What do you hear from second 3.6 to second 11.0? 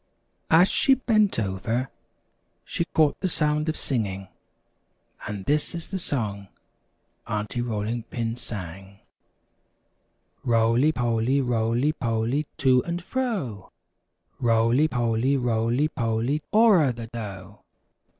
of singing, and this is the song Aunty Rolling Pin sang: "Roly